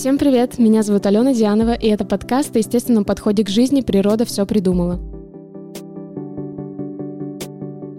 [0.00, 4.24] Всем привет, меня зовут Алена Дианова, и это подкаст о естественном подходе к жизни «Природа
[4.24, 4.98] все придумала».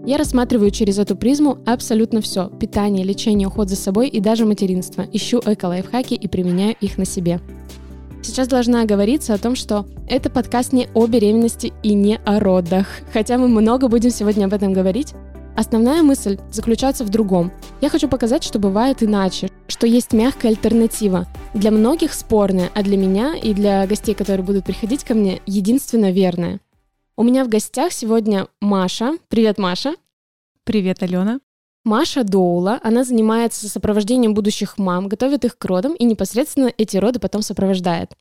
[0.04, 2.50] Я рассматриваю через эту призму абсолютно все.
[2.60, 5.06] Питание, лечение, уход за собой и даже материнство.
[5.14, 7.40] Ищу эко-лайфхаки и применяю их на себе.
[8.24, 12.88] Сейчас должна оговориться о том, что это подкаст не о беременности и не о родах.
[13.14, 15.14] Хотя мы много будем сегодня об этом говорить,
[15.56, 17.52] Основная мысль заключается в другом.
[17.82, 21.28] Я хочу показать, что бывает иначе, что есть мягкая альтернатива.
[21.54, 26.12] Для многих спорная, а для меня и для гостей, которые будут приходить ко мне, единственно
[26.12, 26.60] верная.
[27.18, 29.18] У меня в гостях сегодня Маша.
[29.28, 29.96] Привет, Маша.
[30.64, 31.40] Привет, Алена.
[31.84, 37.20] Маша Доула, она занимается сопровождением будущих мам, готовит их к родам и непосредственно эти роды
[37.20, 38.16] потом сопровождает.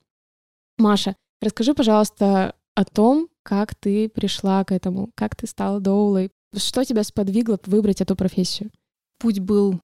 [0.79, 6.85] Маша, расскажи, пожалуйста, о том, как ты пришла к этому, как ты стала доулой, что
[6.85, 8.71] тебя сподвигло выбрать эту профессию?
[9.19, 9.81] Путь был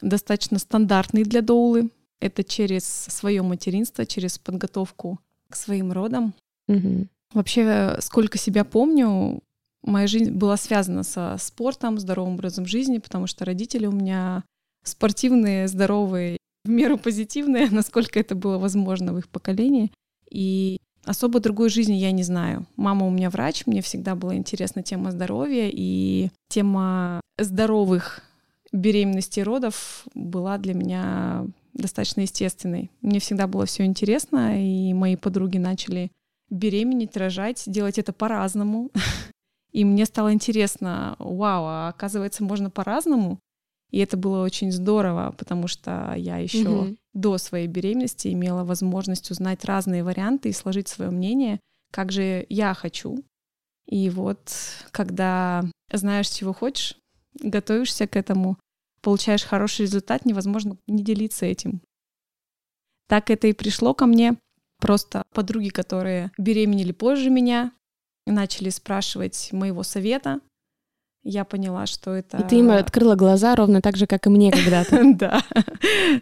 [0.00, 1.90] достаточно стандартный для доулы.
[2.20, 5.18] Это через свое материнство, через подготовку
[5.48, 6.34] к своим родам.
[6.68, 7.06] Угу.
[7.32, 9.42] Вообще, сколько себя помню,
[9.82, 14.44] моя жизнь была связана со спортом, здоровым образом жизни, потому что родители у меня
[14.82, 19.92] спортивные, здоровые, в меру позитивные, насколько это было возможно в их поколении.
[20.30, 22.66] И Особо другой жизни я не знаю.
[22.76, 28.20] Мама у меня врач, мне всегда была интересна тема здоровья, и тема здоровых
[28.72, 32.90] беременностей и родов была для меня достаточно естественной.
[33.00, 36.10] Мне всегда было все интересно, и мои подруги начали
[36.50, 38.90] беременеть, рожать, делать это по-разному.
[39.72, 43.38] И мне стало интересно, вау, а оказывается, можно по-разному.
[43.92, 46.96] И это было очень здорово, потому что я еще угу.
[47.12, 51.60] До своей беременности имела возможность узнать разные варианты и сложить свое мнение,
[51.92, 53.24] как же я хочу.
[53.86, 54.52] И вот
[54.92, 56.96] когда знаешь, чего хочешь,
[57.34, 58.58] готовишься к этому,
[59.02, 61.82] получаешь хороший результат, невозможно не делиться этим.
[63.08, 64.36] Так это и пришло ко мне.
[64.78, 67.72] Просто подруги, которые беременели позже меня,
[68.26, 70.40] начали спрашивать моего совета,
[71.22, 72.38] я поняла, что это...
[72.38, 75.00] И ты им открыла глаза ровно так же, как и мне когда-то.
[75.20, 75.42] Да,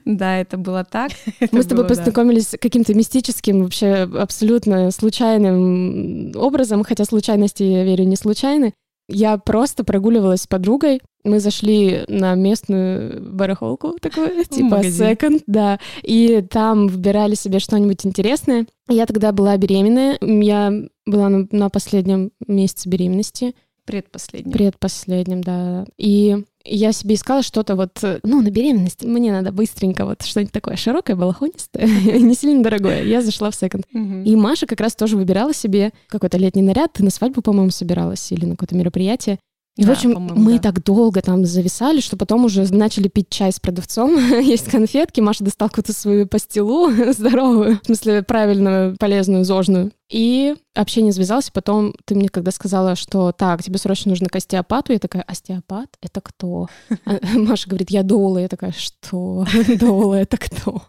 [0.05, 1.13] да, это было так.
[1.53, 8.17] Мы с тобой познакомились каким-то мистическим, вообще абсолютно случайным образом, хотя случайности, я верю, не
[8.17, 8.75] случайны.
[9.09, 11.01] Я просто прогуливалась с подругой.
[11.25, 15.79] Мы зашли на местную барахолку такую, типа секонд, да.
[16.03, 18.67] И там выбирали себе что-нибудь интересное.
[18.89, 20.19] Я тогда была беременная.
[20.21, 20.73] Я
[21.07, 23.55] была на, на последнем месяце беременности.
[23.89, 24.53] Предпоследнем.
[24.53, 25.87] Предпоследнем, да.
[25.97, 30.77] И я себе искала что-то вот, ну, на беременность мне надо быстренько вот что-нибудь такое
[30.77, 31.87] широкое, балахонистое,
[32.19, 33.03] не сильно дорогое.
[33.03, 33.87] Я зашла в секонд.
[33.93, 36.93] И Маша как раз тоже выбирала себе какой-то летний наряд.
[36.93, 39.39] Ты на свадьбу, по-моему, собиралась или на какое-то мероприятие.
[39.79, 40.73] И, да, в общем, мы да.
[40.73, 45.45] так долго там зависали, что потом уже начали пить чай с продавцом, есть конфетки, Маша
[45.45, 49.93] достал какую-то свою пастилу здоровую, в смысле правильную, полезную, зожную.
[50.11, 54.35] И общение завязалось, и потом ты мне когда сказала, что так, тебе срочно нужно к
[54.35, 55.97] остеопату, я такая, остеопат?
[56.03, 56.67] Это кто?
[57.05, 58.39] А Маша говорит, я доула.
[58.39, 59.47] Я такая, что?
[59.79, 60.83] Доула— это кто?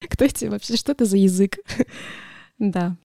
[0.00, 0.78] Кто эти вообще?
[0.78, 1.58] Что это за язык?
[2.58, 2.96] Да,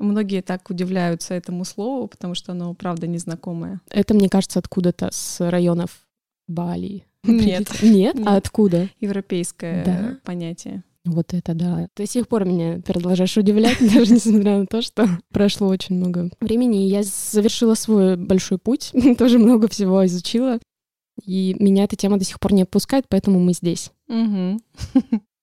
[0.00, 3.80] Многие так удивляются этому слову, потому что оно, правда, незнакомое.
[3.90, 6.00] Это, мне кажется, откуда-то с районов
[6.48, 7.04] Бали.
[7.22, 7.68] Нет.
[7.82, 8.16] Нет?
[8.24, 8.88] А откуда?
[8.98, 10.18] Европейское да?
[10.24, 10.82] понятие.
[11.04, 11.88] Вот это да.
[11.96, 16.86] До сих пор меня продолжаешь удивлять, даже несмотря на то, что прошло очень много времени.
[16.86, 20.58] И я завершила свой большой путь, тоже много всего изучила.
[21.24, 23.92] И меня эта тема до сих пор не отпускает, поэтому мы здесь.
[24.08, 24.60] Угу.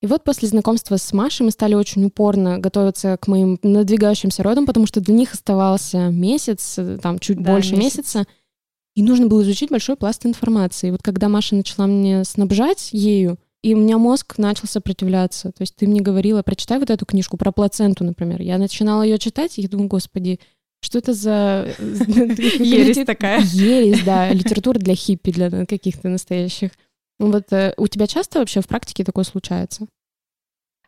[0.01, 4.65] И вот после знакомства с Машей мы стали очень упорно готовиться к моим надвигающимся родам,
[4.65, 7.97] потому что для них оставался месяц, там чуть да, больше месяц.
[7.97, 8.27] месяца,
[8.95, 10.87] и нужно было изучить большой пласт информации.
[10.87, 15.51] И вот когда Маша начала мне снабжать ею, и у меня мозг начал сопротивляться.
[15.51, 18.41] То есть ты мне говорила, прочитай вот эту книжку про плаценту, например.
[18.41, 20.39] Я начинала ее читать, и я думаю, господи,
[20.79, 21.67] что это за...
[21.79, 23.41] Ересь такая.
[23.41, 26.71] Ересь, да, литература для хиппи, для каких-то настоящих.
[27.19, 29.87] Вот э, у тебя часто вообще в практике такое случается?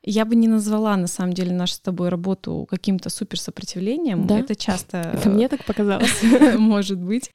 [0.01, 4.27] Я бы не назвала, на самом деле, нашу с тобой работу каким-то суперсопротивлением.
[4.27, 4.39] Да?
[4.39, 4.97] Это часто...
[4.97, 6.23] Это мне так показалось.
[6.57, 7.31] Может быть.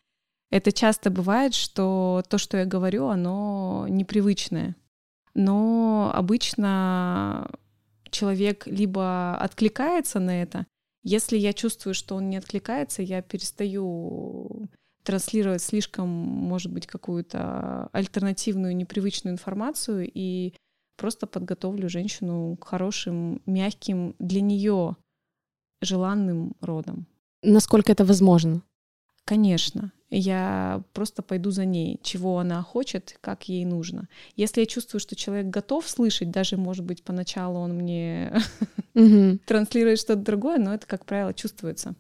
[0.51, 4.77] Это часто бывает, что то, что я говорю, оно непривычное.
[5.35, 7.51] Но обычно
[8.11, 10.67] человек либо откликается на это,
[11.03, 14.69] если я чувствую, что он не откликается, я перестаю
[15.05, 20.55] транслировать слишком, может быть, какую-то альтернативную, непривычную информацию и
[20.97, 24.97] просто подготовлю женщину к хорошим, мягким для нее
[25.83, 27.07] желанным родам.
[27.43, 28.63] Насколько это возможно?
[29.27, 29.93] Конечно.
[30.11, 34.09] я просто пойду за ней, чего она хочет, как ей нужно.
[34.37, 38.35] Если я чувствую, что человек готов слышать, даже, может быть, поначалу он мне
[39.47, 41.95] транслирует что-то другое, но это, как правило, чувствуется.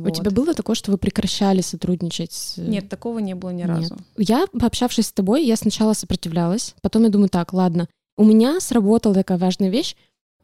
[0.00, 0.08] Вот.
[0.08, 2.54] У тебя было такое, что вы прекращали сотрудничать?
[2.56, 3.68] Нет, такого не было ни Нет.
[3.68, 3.96] разу.
[4.16, 9.14] Я, пообщавшись с тобой, я сначала сопротивлялась, потом я думаю, так, ладно, у меня сработала
[9.14, 9.96] такая важная вещь.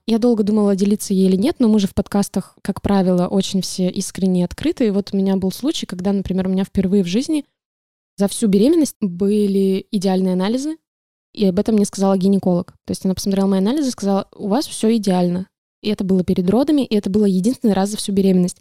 [0.06, 3.62] Я долго думала, делиться ей или нет, но мы же в подкастах, как правило, очень
[3.62, 4.88] все искренне открыты.
[4.88, 7.44] И вот у меня был случай, когда, например, у меня впервые в жизни
[8.16, 10.76] за всю беременность были идеальные анализы,
[11.32, 12.72] и об этом мне сказала гинеколог.
[12.84, 15.46] То есть она посмотрела мои анализы и сказала, у вас все идеально.
[15.82, 18.60] И это было перед родами, и это было единственный раз за всю беременность.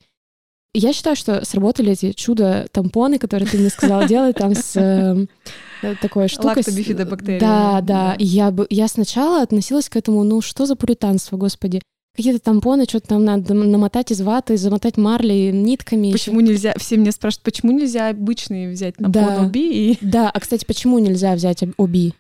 [0.74, 6.28] Я считаю, что сработали эти чудо-тампоны, которые ты мне сказала делать там с э, такой
[6.28, 6.58] штукой.
[6.58, 7.40] Лактобифидобактерии.
[7.40, 8.16] Да, да.
[8.20, 11.82] И я, я сначала относилась к этому, ну что за пуританство, господи.
[12.16, 16.12] Какие-то тампоны, что-то там надо намотать из ваты, замотать марлей, нитками.
[16.12, 16.52] Почему еще.
[16.52, 16.74] нельзя?
[16.78, 19.42] Все меня спрашивают, почему нельзя обычные взять тампон да.
[19.42, 19.92] ОБИ?
[19.92, 19.98] И...
[20.02, 22.14] Да, а, кстати, почему нельзя взять ОБИ?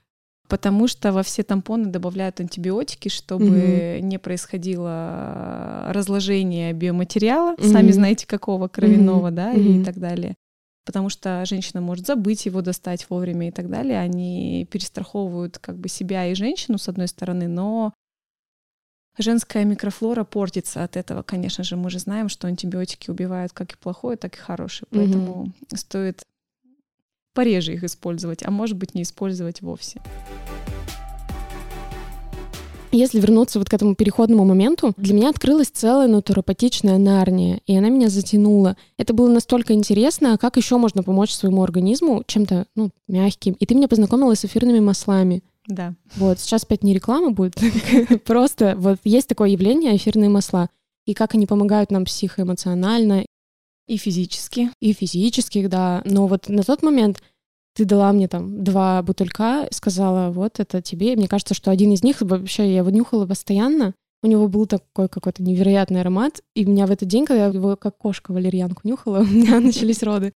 [0.49, 4.01] Потому что во все тампоны добавляют антибиотики, чтобы mm-hmm.
[4.01, 7.71] не происходило разложение биоматериала, mm-hmm.
[7.71, 9.31] сами знаете какого, кровяного, mm-hmm.
[9.31, 9.81] да, mm-hmm.
[9.81, 10.35] и так далее.
[10.85, 13.99] Потому что женщина может забыть его достать вовремя и так далее.
[13.99, 17.93] Они перестраховывают как бы себя и женщину, с одной стороны, но
[19.19, 21.21] женская микрофлора портится от этого.
[21.21, 24.87] Конечно же, мы же знаем, что антибиотики убивают как и плохое, так и хорошее.
[24.89, 25.77] Поэтому mm-hmm.
[25.77, 26.23] стоит
[27.33, 30.01] пореже их использовать, а может быть не использовать вовсе.
[32.91, 37.89] Если вернуться вот к этому переходному моменту, для меня открылась целая натуропатичная нарния, и она
[37.89, 38.77] меня затянула.
[38.97, 43.53] Это было настолько интересно, а как еще можно помочь своему организму чем-то ну, мягким.
[43.53, 45.43] И ты меня познакомила с эфирными маслами.
[45.67, 45.93] Да.
[46.15, 47.55] Вот, сейчас опять не реклама будет,
[48.25, 50.69] просто вот есть такое явление эфирные масла,
[51.05, 53.25] и как они помогают нам психоэмоционально,
[53.89, 54.69] и физически.
[54.79, 56.03] И физически, да.
[56.05, 57.23] Но вот на тот момент
[57.73, 61.15] ты дала мне там два бутылька, сказала, вот это тебе.
[61.15, 63.95] мне кажется, что один из них вообще я его нюхала постоянно.
[64.21, 66.41] У него был такой какой-то невероятный аромат.
[66.55, 69.59] И у меня в этот день, когда я его как кошка валерьянку нюхала, у меня
[69.59, 70.33] начались роды.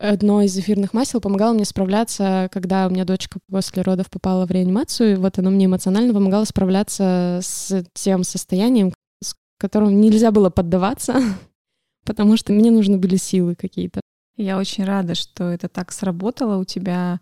[0.00, 4.50] Одно из эфирных масел помогало мне справляться, когда у меня дочка после родов попала в
[4.50, 5.12] реанимацию.
[5.12, 8.92] И вот оно мне эмоционально помогало справляться с тем состоянием,
[9.22, 11.22] с которым нельзя было поддаваться
[12.04, 14.00] потому что мне нужны были силы какие-то.
[14.36, 17.20] Я очень рада, что это так сработало у тебя.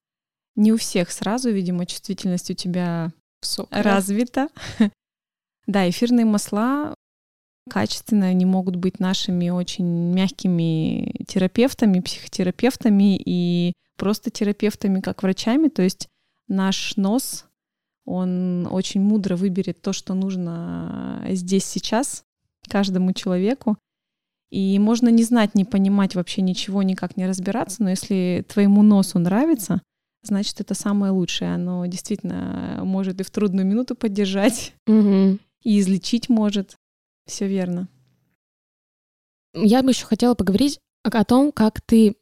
[0.56, 3.12] Не у всех сразу, видимо, чувствительность у тебя
[3.42, 3.82] Высокая.
[3.82, 4.48] развита.
[5.66, 6.94] Да, эфирные масла
[7.68, 15.68] качественно не могут быть нашими очень мягкими терапевтами, психотерапевтами и просто терапевтами как врачами.
[15.68, 16.08] То есть
[16.48, 17.46] наш нос,
[18.04, 22.24] он очень мудро выберет то, что нужно здесь сейчас
[22.68, 23.76] каждому человеку.
[24.50, 29.18] И можно не знать, не понимать вообще ничего, никак не разбираться, но если твоему носу
[29.18, 29.80] нравится,
[30.22, 31.54] значит, это самое лучшее.
[31.54, 35.38] Оно действительно может и в трудную минуту поддержать, угу.
[35.62, 36.76] и излечить может.
[37.26, 37.88] Все верно.
[39.54, 42.16] Я бы еще хотела поговорить о том, как ты,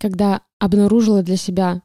[0.00, 1.82] когда обнаружила для себя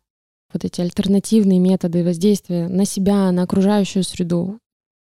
[0.52, 4.60] вот эти альтернативные методы воздействия на себя, на окружающую среду,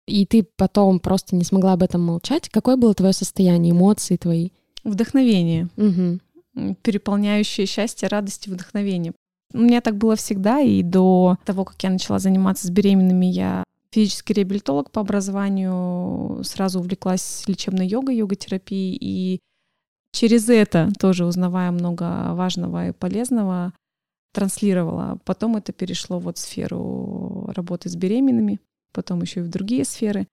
[0.07, 4.49] и ты потом просто не смогла об этом молчать, какое было твое состояние, эмоции твои?
[4.83, 5.69] Вдохновение.
[5.77, 6.75] Угу.
[6.81, 9.13] Переполняющее счастье, радость и вдохновение.
[9.53, 13.63] У меня так было всегда, и до того, как я начала заниматься с беременными, я
[13.91, 19.39] физический реабилитолог по образованию, сразу увлеклась лечебной йогой, йога-терапией, и
[20.13, 23.73] через это, тоже узнавая много важного и полезного,
[24.33, 25.19] транслировала.
[25.25, 28.59] Потом это перешло вот в сферу работы с беременными,
[28.91, 30.27] потом еще и в другие сферы.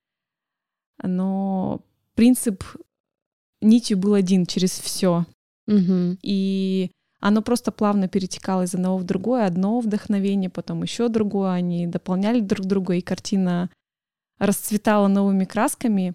[1.03, 1.81] Но
[2.15, 2.63] принцип
[3.67, 5.27] нитью был один через все.
[5.67, 6.19] Угу.
[6.23, 11.87] И оно просто плавно перетекало из одного в другое, одно вдохновение, потом еще другое, они
[11.87, 13.71] дополняли друг друга, и картина
[14.39, 16.15] расцветала новыми красками.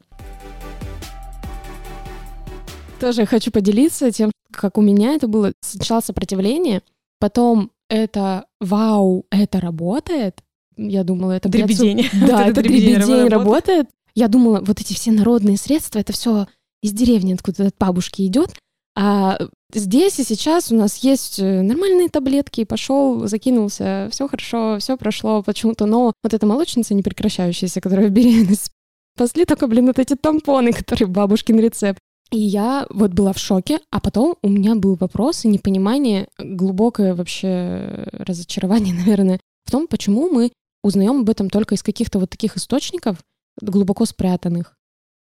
[3.00, 5.54] Тоже хочу поделиться тем, как у меня это было.
[5.62, 6.84] Сначала сопротивление,
[7.20, 10.44] потом это «Вау, это работает!»
[10.78, 11.50] Я думала, это...
[11.50, 12.08] Дребедень.
[12.28, 13.90] Да, это дребедень работает.
[14.14, 16.48] Я думала, вот эти все народные средства, это все
[16.82, 18.54] из деревни откуда от бабушки идет,
[18.96, 19.40] а
[19.74, 25.44] здесь и сейчас у нас есть э, нормальные таблетки, пошел, закинулся, все хорошо, все прошло
[25.44, 28.72] почему-то, но вот эта молочница непрекращающаяся, которая в беременность,
[29.16, 32.00] спасли только, блин, вот эти тампоны, которые бабушкин рецепт.
[32.32, 37.14] И я вот была в шоке, а потом у меня был вопрос и непонимание, глубокое
[37.14, 40.52] вообще разочарование, наверное, в том, почему мы
[40.84, 43.18] узнаем об этом только из каких-то вот таких источников,
[43.62, 44.76] глубоко спрятанных.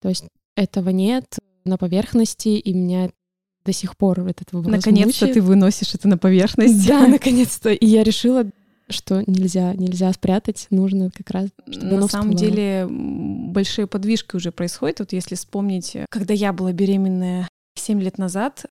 [0.02, 0.26] То есть
[0.58, 3.12] этого нет на поверхности, и меня
[3.64, 5.34] до сих пор этот вопрос Наконец-то мучает.
[5.34, 6.88] ты выносишь это на поверхность.
[6.88, 7.70] Да, наконец-то.
[7.70, 8.46] И я решила,
[8.90, 15.00] что нельзя, нельзя спрятать, нужно как раз, чтобы На самом деле большие подвижки уже происходят.
[15.00, 18.66] Вот если вспомнить, когда я была беременная 7 лет назад,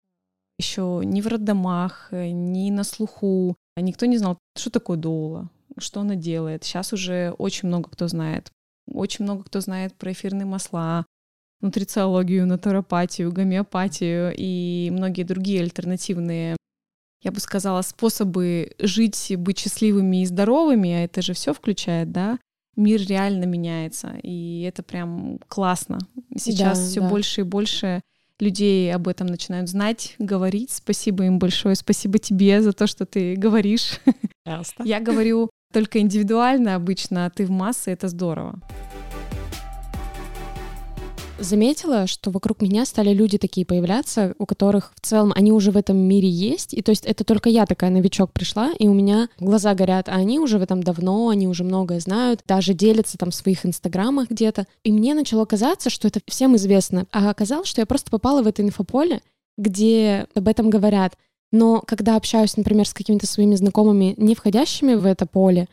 [0.58, 6.00] еще ни в роддомах, э, ни на слуху, никто не знал, что такое доула, что
[6.00, 6.64] она делает.
[6.64, 8.50] Сейчас уже очень много кто знает.
[8.90, 11.04] Очень много кто знает про эфирные масла,
[11.60, 16.56] нутрициологию, натуропатию, гомеопатию и многие другие альтернативные,
[17.22, 22.38] я бы сказала, способы жить, быть счастливыми и здоровыми, а это же все включает, да,
[22.76, 25.98] мир реально меняется, и это прям классно.
[26.36, 27.08] Сейчас Да, все да.
[27.08, 28.02] больше и больше
[28.38, 30.70] людей об этом начинают знать, говорить.
[30.70, 33.98] Спасибо им большое, спасибо тебе за то, что ты говоришь.
[34.84, 38.60] Я говорю только индивидуально обычно, а ты в массы, это здорово.
[41.38, 45.76] Заметила, что вокруг меня стали люди такие появляться, у которых в целом они уже в
[45.76, 46.74] этом мире есть.
[46.74, 50.12] И то есть это только я такая новичок пришла, и у меня глаза горят, а
[50.12, 54.30] они уже в этом давно, они уже многое знают, даже делятся там в своих инстаграмах
[54.30, 54.66] где-то.
[54.84, 57.06] И мне начало казаться, что это всем известно.
[57.12, 59.22] А оказалось, что я просто попала в это инфополе,
[59.56, 61.16] где об этом говорят.
[61.52, 65.68] Но когда общаюсь, например, с какими-то своими знакомыми, не входящими в это поле,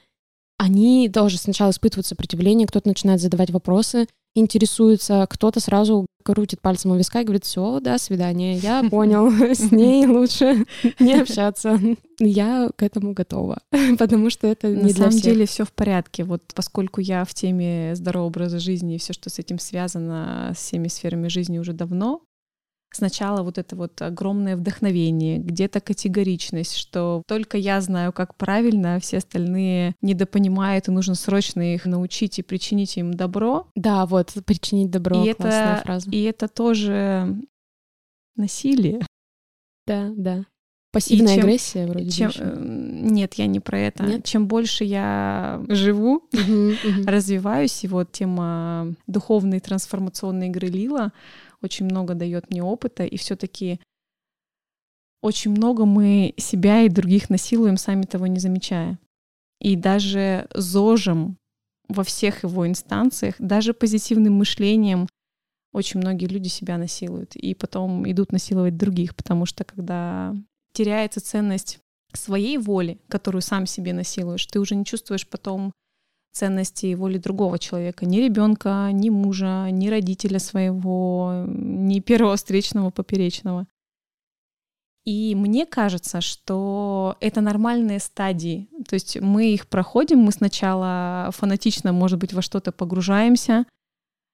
[0.57, 6.95] они тоже сначала испытывают сопротивление, кто-то начинает задавать вопросы, интересуется, кто-то сразу крутит пальцем у
[6.95, 10.65] виска и говорит, все, до свидания, я понял, с ней лучше
[10.99, 11.79] не общаться.
[12.19, 13.59] Я к этому готова,
[13.99, 15.23] потому что это На не для самом всех.
[15.23, 16.23] деле все в порядке.
[16.23, 20.59] Вот поскольку я в теме здорового образа жизни и все, что с этим связано, с
[20.59, 22.21] всеми сферами жизни уже давно,
[22.95, 28.99] сначала вот это вот огромное вдохновение, где-то категоричность, что только я знаю, как правильно, а
[28.99, 33.67] все остальные недопонимают, и нужно срочно их научить и причинить им добро.
[33.75, 36.09] Да, вот, причинить добро, и, классная это, фраза.
[36.11, 37.35] и это тоже
[38.35, 39.01] насилие.
[39.85, 40.45] Да, да.
[40.91, 42.43] Пассивная чем- агрессия вроде Чем, ещё.
[42.43, 44.03] э, нет, я не про это.
[44.03, 44.25] Нет?
[44.25, 46.29] Чем больше я живу,
[47.07, 51.11] развиваюсь, и вот тема духовной трансформационной игры Лила
[51.63, 53.79] очень много дает мне опыта, и все-таки
[55.21, 58.99] очень много мы себя и других насилуем, сами того не замечая.
[59.59, 61.37] И даже зожем
[61.87, 65.07] во всех его инстанциях, даже позитивным мышлением
[65.73, 67.35] очень многие люди себя насилуют.
[67.35, 70.35] И потом идут насиловать других, потому что когда
[70.73, 71.79] теряется ценность
[72.13, 75.71] своей воли, которую сам себе насилуешь, ты уже не чувствуешь потом
[76.33, 83.67] ценности воли другого человека, ни ребенка, ни мужа, ни родителя своего, ни первого встречного поперечного.
[85.05, 88.69] И мне кажется, что это нормальные стадии.
[88.87, 93.65] То есть мы их проходим, мы сначала фанатично, может быть, во что-то погружаемся.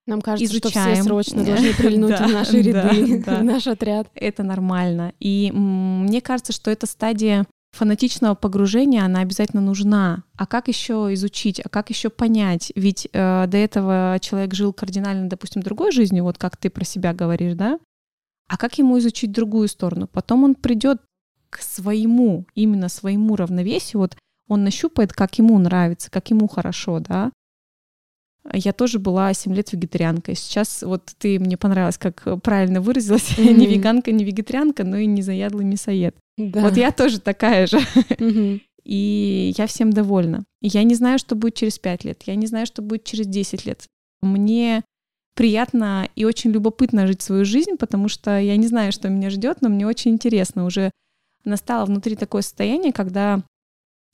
[0.06, 1.04] Нам кажется, что все изучаем.
[1.04, 3.40] срочно должны прильнуть Да, в наши ряды, да.
[3.40, 4.10] в наш отряд.
[4.14, 5.14] Это нормально.
[5.20, 10.24] И мне кажется, что эта стадия фанатичного погружения, она обязательно нужна.
[10.36, 12.72] А как еще изучить, а как еще понять?
[12.76, 17.14] Ведь э, до этого человек жил кардинально, допустим, другой жизнью, вот как ты про себя
[17.14, 17.80] говоришь, да?
[18.48, 20.08] А как ему изучить другую сторону?
[20.08, 21.02] Потом он придет
[21.50, 27.32] к своему, именно своему равновесию, вот он нащупает, как ему нравится, как ему хорошо, да?
[28.52, 30.36] Я тоже была 7 лет вегетарианкой.
[30.36, 33.34] Сейчас вот ты мне понравилось, как правильно выразилась.
[33.38, 33.58] Мгм.
[33.58, 36.16] не веганка, не вегетарианка, но и не заядлый мясоед.
[36.38, 36.62] Да.
[36.62, 37.80] Вот я тоже такая же.
[38.20, 38.62] Мгм.
[38.86, 40.46] И я всем довольна.
[40.62, 42.24] Я не знаю, что будет через 5 лет.
[42.26, 43.86] Я не знаю, что будет через 10 лет.
[44.22, 44.84] Мне
[45.36, 49.62] приятно и очень любопытно жить свою жизнь, потому что я не знаю, что меня ждет,
[49.62, 50.66] но мне очень интересно.
[50.66, 50.92] Уже
[51.46, 53.44] настало внутри такое состояние, когда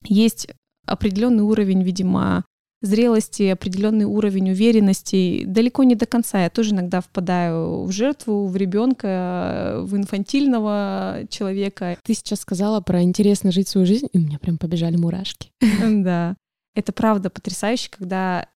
[0.03, 0.49] есть
[0.85, 2.45] определенный уровень, видимо,
[2.85, 5.43] зрелости, определенный уровень уверенности.
[5.45, 6.43] Далеко не до конца.
[6.43, 11.97] Я тоже иногда впадаю в жертву, в ребенка, в инфантильного человека.
[12.03, 15.51] Ты сейчас сказала про интересно жить свою жизнь, и у меня прям побежали мурашки.
[16.05, 16.35] Да.
[16.75, 18.49] Это правда потрясающе, когда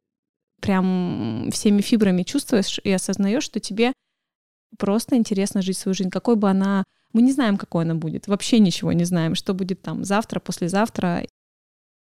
[0.60, 3.92] прям всеми фибрами чувствуешь и осознаешь, что тебе
[4.78, 6.10] просто интересно жить свою жизнь.
[6.10, 6.84] Какой бы она...
[7.12, 8.26] Мы не знаем, какой она будет.
[8.26, 11.26] Вообще ничего не знаем, что будет там завтра, послезавтра.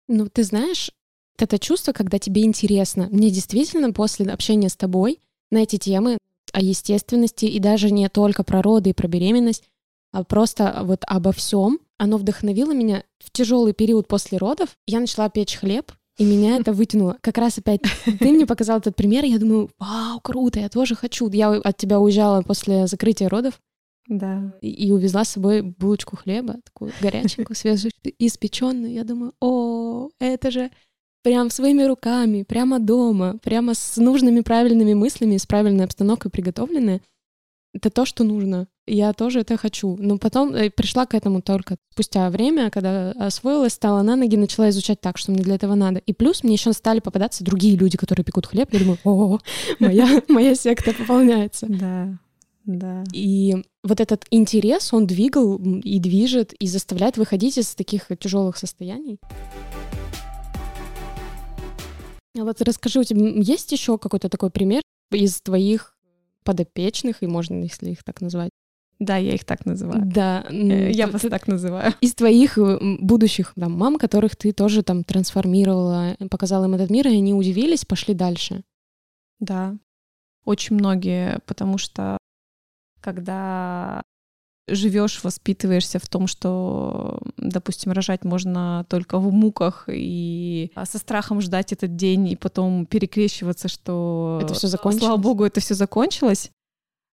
[0.09, 0.91] Ну, ты знаешь,
[1.43, 3.09] это чувство, когда тебе интересно.
[3.11, 6.19] Мне действительно после общения с тобой на эти темы
[6.53, 9.65] о естественности и даже не только про роды и про беременность,
[10.13, 14.71] а просто вот обо всем, оно вдохновило меня в тяжелый период после родов.
[14.87, 17.19] Я начала печь хлеб, и меня это вытянуло.
[17.21, 21.29] Как раз опять ты мне показал этот пример, я думаю, вау, круто, я тоже хочу.
[21.31, 23.61] Я от тебя уезжала после закрытия родов
[24.09, 24.55] Да.
[24.63, 28.93] и, и увезла с собой булочку хлеба, такую горяченькую, свежеиспеченную.
[28.93, 30.71] Я думаю, о, это же
[31.29, 37.03] прям своими руками, прямо дома, прямо с нужными правильными мыслями, с правильной обстановкой приготовленное.
[37.75, 38.67] Это то, что нужно.
[38.87, 39.95] я тоже это хочу.
[39.99, 44.71] Но потом э, пришла к этому только спустя время, когда освоилась, стала на ноги, начала
[44.71, 45.99] изучать так, что мне для этого надо.
[45.99, 48.73] И плюс мне еще стали попадаться другие люди, которые пекут хлеб.
[48.73, 49.39] Я думаю, о,
[49.79, 51.67] моя, моя секта пополняется.
[51.69, 52.19] Да,
[52.65, 53.05] да.
[53.13, 53.55] И
[53.85, 59.19] вот этот интерес, он двигал и движет, и заставляет выходить из таких тяжелых состояний.
[62.39, 65.97] А вот расскажи, у тебя есть еще какой-то такой пример из твоих
[66.45, 68.51] подопечных, и можно, если их так назвать?
[68.99, 70.03] Да, я их так называю.
[70.05, 70.45] Да.
[70.51, 71.95] Э, я вас так называю.
[72.01, 77.07] Из твоих э, будущих там, мам, которых ты тоже там трансформировала, показала им этот мир,
[77.07, 78.63] и они удивились, пошли дальше.
[79.39, 79.77] Да,
[80.45, 82.19] очень многие, потому что
[83.01, 84.03] когда
[84.69, 91.73] живешь, воспитываешься в том, что, допустим, рожать можно только в муках и со страхом ждать
[91.73, 95.05] этот день и потом перекрещиваться, что это все закончилось.
[95.05, 96.51] Слава богу, это все закончилось.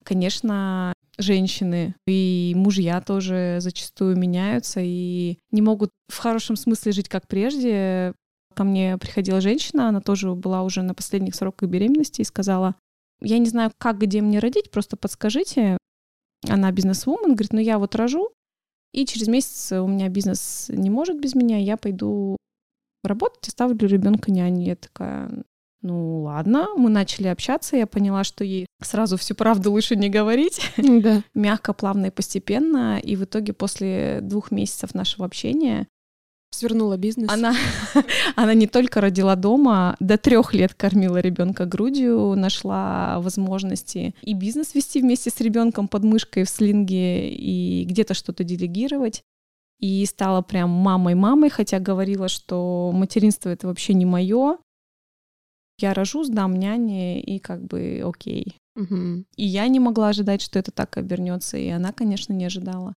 [0.05, 7.29] Конечно, женщины и мужья тоже зачастую меняются и не могут в хорошем смысле жить как
[7.29, 8.15] прежде.
[8.55, 12.75] Ко мне приходила женщина, она тоже была уже на последних сроках беременности и сказала,
[13.21, 15.77] я не знаю, как, где мне родить, просто подскажите.
[16.49, 18.31] Она бизнес-вумен, говорит, ну я вот рожу,
[18.93, 22.37] и через месяц у меня бизнес не может без меня, я пойду
[23.05, 24.65] работать, оставлю ребенка няни.
[24.65, 25.31] Я такая,
[25.83, 30.61] ну ладно, мы начали общаться, я поняла, что ей сразу всю правду лучше не говорить.
[30.77, 31.23] Да.
[31.35, 32.99] Мягко, плавно и постепенно.
[32.99, 35.87] И в итоге после двух месяцев нашего общения
[36.53, 37.31] Свернула бизнес.
[37.31, 37.55] Она,
[38.37, 44.75] она не только родила дома, до трех лет кормила ребенка грудью, нашла возможности и бизнес
[44.75, 49.23] вести вместе с ребенком под мышкой в слинге и где-то что-то делегировать.
[49.79, 54.59] И стала прям мамой-мамой, хотя говорила, что материнство это вообще не мое.
[55.79, 58.59] Я рожу, сдам няне, и как бы окей.
[58.77, 59.25] Угу.
[59.37, 62.95] И я не могла ожидать, что это так обернется, и она, конечно, не ожидала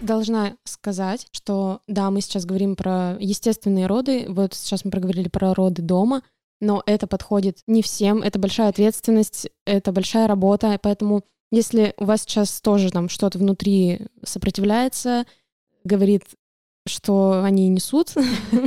[0.00, 5.54] должна сказать, что да, мы сейчас говорим про естественные роды, вот сейчас мы проговорили про
[5.54, 6.22] роды дома,
[6.60, 12.22] но это подходит не всем, это большая ответственность, это большая работа, поэтому если у вас
[12.22, 15.26] сейчас тоже там что-то внутри сопротивляется,
[15.84, 16.24] говорит,
[16.86, 18.14] что они несут,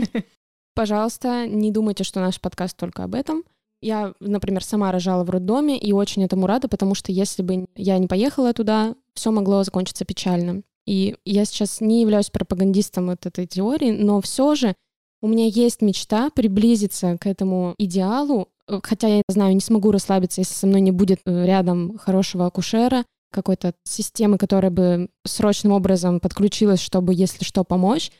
[0.75, 3.43] пожалуйста, не думайте, что наш подкаст только об этом.
[3.81, 7.97] Я, например, сама рожала в роддоме и очень этому рада, потому что если бы я
[7.97, 10.63] не поехала туда, все могло закончиться печально.
[10.85, 14.75] И я сейчас не являюсь пропагандистом вот этой теории, но все же
[15.21, 20.41] у меня есть мечта приблизиться к этому идеалу, э, хотя я знаю, не смогу расслабиться,
[20.41, 26.19] если со мной не будет э, рядом хорошего акушера, какой-то системы, которая бы срочным образом
[26.19, 28.11] подключилась, чтобы, если что, помочь.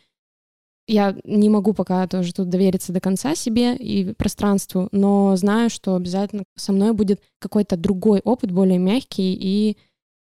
[0.87, 5.95] Я не могу пока тоже тут довериться до конца себе и пространству, но знаю, что
[5.95, 9.77] обязательно со мной будет какой-то другой опыт, более мягкий и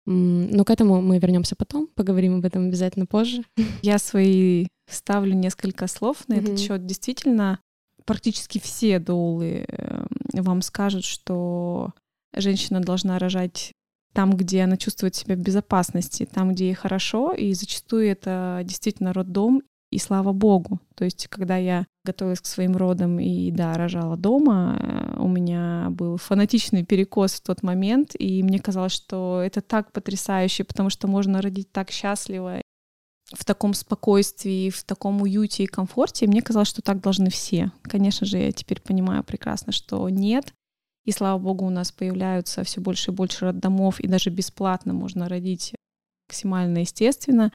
[0.04, 3.44] но к этому мы вернемся потом, поговорим об этом обязательно позже.
[3.82, 6.84] Я свои ставлю несколько слов на этот счет.
[6.86, 7.60] Действительно,
[8.04, 11.92] практически все доулы эм, вам скажут, что
[12.34, 13.72] женщина должна рожать
[14.12, 19.12] там, где она чувствует себя в безопасности, там, где ей хорошо, и зачастую это действительно
[19.12, 20.80] роддом, и слава богу.
[20.94, 26.16] То есть, когда я готовилась к своим родам и, да, рожала дома, у меня был
[26.16, 31.40] фанатичный перекос в тот момент, и мне казалось, что это так потрясающе, потому что можно
[31.40, 32.60] родить так счастливо,
[33.32, 36.24] в таком спокойствии, в таком уюте и комфорте.
[36.24, 37.72] И мне казалось, что так должны все.
[37.82, 40.52] Конечно же, я теперь понимаю прекрасно, что нет.
[41.04, 45.28] И слава богу, у нас появляются все больше и больше роддомов, и даже бесплатно можно
[45.28, 45.74] родить
[46.28, 47.52] максимально естественно.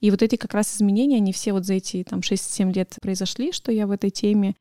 [0.00, 3.52] И вот эти как раз изменения, они все вот за эти там 6-7 лет произошли,
[3.52, 4.54] что я в этой теме.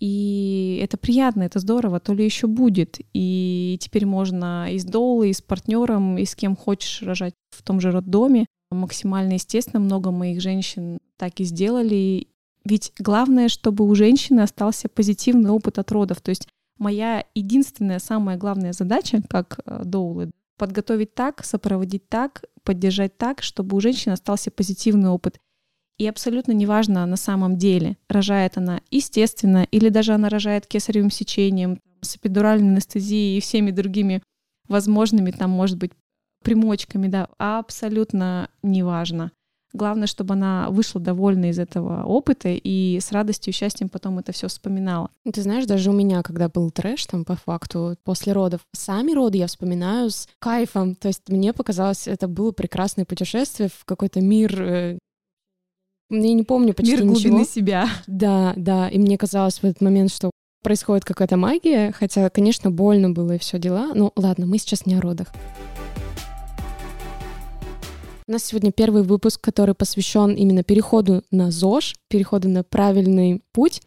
[0.00, 2.98] И это приятно, это здорово, то ли еще будет.
[3.12, 7.62] И теперь можно и с долой, и с партнером, и с кем хочешь рожать в
[7.62, 8.46] том же роддоме.
[8.70, 12.28] Максимально естественно, много моих женщин так и сделали.
[12.64, 16.22] Ведь главное, чтобы у женщины остался позитивный опыт от родов.
[16.22, 23.16] То есть моя единственная, самая главная задача, как э, доулы, подготовить так, сопроводить так, поддержать
[23.16, 25.40] так, чтобы у женщины остался позитивный опыт.
[25.96, 31.80] И абсолютно неважно на самом деле, рожает она естественно, или даже она рожает кесаревым сечением,
[32.02, 34.22] с эпидуральной анестезией и всеми другими
[34.68, 35.92] возможными, там, может быть,
[36.44, 39.32] примочками, да, абсолютно неважно.
[39.72, 44.32] Главное, чтобы она вышла довольна из этого опыта и с радостью и счастьем потом это
[44.32, 45.10] все вспоминала.
[45.32, 49.38] Ты знаешь, даже у меня, когда был трэш, там, по факту, после родов, сами роды
[49.38, 50.94] я вспоминаю с кайфом.
[50.94, 54.98] То есть мне показалось, это было прекрасное путешествие в какой-то мир э,
[56.10, 57.44] я не помню почти Мир глубины ничего.
[57.44, 57.88] себя.
[58.08, 58.88] Да, да.
[58.88, 60.30] И мне казалось в этот момент, что
[60.62, 63.92] происходит какая-то магия, хотя, конечно, больно было и все дела.
[63.94, 65.28] Ну ладно, мы сейчас не о родах.
[68.30, 73.82] У нас сегодня первый выпуск, который посвящен именно переходу на ЗОЖ, переходу на правильный путь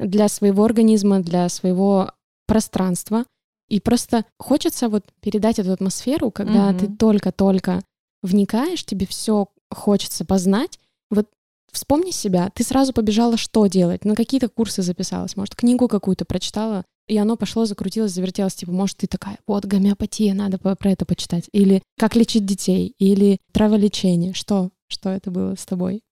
[0.00, 2.10] для своего организма, для своего
[2.48, 3.24] пространства.
[3.68, 6.78] И просто хочется вот передать эту атмосферу, когда угу.
[6.80, 7.84] ты только-только
[8.20, 10.80] вникаешь, тебе все хочется познать.
[11.08, 11.28] Вот
[11.70, 16.84] вспомни себя, ты сразу побежала что делать, на какие-то курсы записалась, может, книгу какую-то прочитала,
[17.06, 21.48] и оно пошло, закрутилось, завертелось, типа, может, ты такая, вот, гомеопатия, надо про это почитать,
[21.52, 26.02] или как лечить детей, или траволечение, что, что это было с тобой?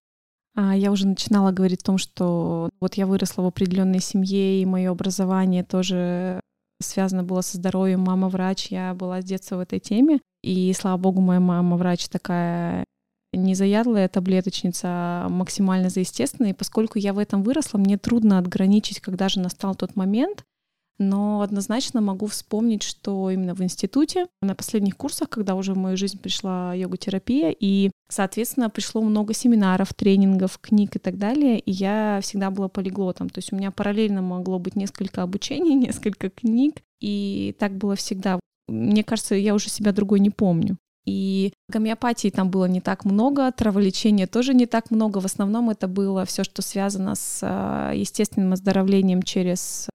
[0.54, 4.66] А, я уже начинала говорить о том, что вот я выросла в определенной семье, и
[4.66, 6.40] мое образование тоже
[6.82, 8.00] связано было со здоровьем.
[8.00, 10.20] Мама врач, я была с детства в этой теме.
[10.42, 12.84] И, слава богу, моя мама врач такая
[13.32, 16.50] не заядлая таблеточница, а максимально за естественное.
[16.50, 20.44] И поскольку я в этом выросла, мне трудно отграничить, когда же настал тот момент,
[20.98, 25.96] но однозначно могу вспомнить, что именно в институте, на последних курсах, когда уже в мою
[25.96, 32.20] жизнь пришла йога-терапия, и, соответственно, пришло много семинаров, тренингов, книг и так далее, и я
[32.22, 33.28] всегда была полиглотом.
[33.28, 38.38] То есть у меня параллельно могло быть несколько обучений, несколько книг, и так было всегда.
[38.68, 40.78] Мне кажется, я уже себя другой не помню.
[41.04, 45.18] И гомеопатии там было не так много, траволечения тоже не так много.
[45.18, 49.88] В основном это было все, что связано с а, естественным оздоровлением через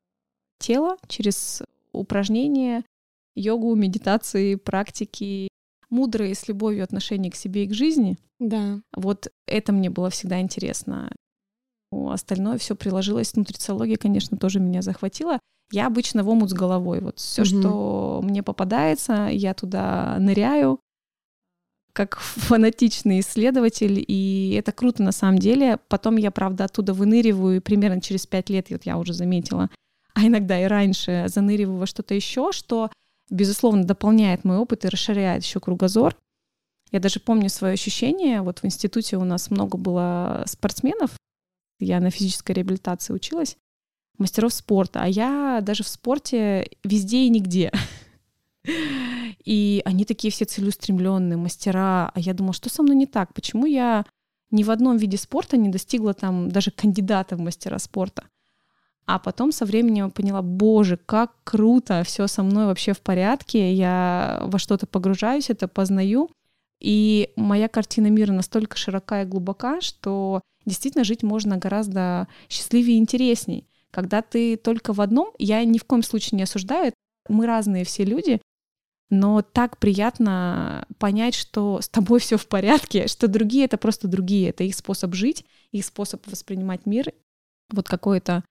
[0.59, 2.83] тело, через упражнения,
[3.35, 5.47] йогу, медитации, практики,
[5.89, 8.17] мудрые с любовью отношение к себе и к жизни.
[8.39, 8.81] Да.
[8.95, 11.11] Вот это мне было всегда интересно.
[11.91, 13.35] Остальное все приложилось.
[13.35, 15.39] Нутрициология, конечно, тоже меня захватила.
[15.71, 17.01] Я обычно в омут с головой.
[17.01, 17.47] Вот все, угу.
[17.47, 20.79] что мне попадается, я туда ныряю
[21.97, 25.79] как фанатичный исследователь, и это круто на самом деле.
[25.87, 29.71] Потом я, правда, оттуда выныриваю, и примерно через пять лет, вот я уже заметила,
[30.17, 32.89] а иногда и раньше заныриваю во что-то еще, что,
[33.29, 36.17] безусловно, дополняет мой опыт и расширяет еще кругозор.
[36.91, 38.41] Я даже помню свое ощущение.
[38.41, 41.11] Вот в институте у нас много было спортсменов.
[41.79, 43.57] Я на физической реабилитации училась,
[44.17, 45.03] мастеров спорта.
[45.03, 47.71] А я даже в спорте везде и нигде.
[49.45, 52.11] И они такие все целеустремленные, мастера.
[52.11, 53.35] А я думала, что со мной не так?
[53.35, 54.03] Почему я
[54.49, 58.23] ни в одном виде спорта не достигла там даже кандидата в мастера спорта?
[59.07, 64.41] А потом со временем поняла, боже, как круто, все со мной вообще в порядке, я
[64.43, 66.29] во что-то погружаюсь, это познаю.
[66.81, 72.99] И моя картина мира настолько широка и глубока, что действительно жить можно гораздо счастливее и
[72.99, 73.65] интересней.
[73.91, 76.91] Когда ты только в одном, я ни в коем случае не осуждаю,
[77.29, 78.41] мы разные все люди,
[79.09, 84.49] но так приятно понять, что с тобой все в порядке, что другие это просто другие,
[84.49, 87.13] это их способ жить, их способ воспринимать мир.
[87.71, 88.43] Вот какое-то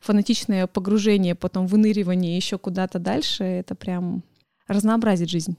[0.00, 4.22] фанатичное погружение, потом выныривание еще куда-то дальше, это прям
[4.66, 5.56] разнообразит жизнь.